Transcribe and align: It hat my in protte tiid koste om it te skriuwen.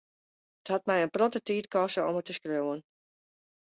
It 0.61 0.69
hat 0.71 0.87
my 0.89 0.97
in 1.05 1.13
protte 1.19 1.43
tiid 1.51 1.71
koste 1.79 2.07
om 2.09 2.19
it 2.21 2.27
te 2.31 2.39
skriuwen. 2.41 2.85